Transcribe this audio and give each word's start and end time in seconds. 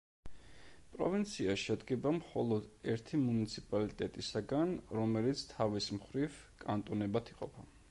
პროვინცია 0.93 1.55
შედგება 1.63 2.13
მხოლოდ 2.15 2.65
ერთი 2.95 3.21
მუნიციპალიტეტისაგან, 3.27 4.75
რომელიც 5.01 5.47
თავის 5.53 5.93
მხრივ 6.01 6.43
კანტონებად 6.67 7.33
იყოფა. 7.37 7.71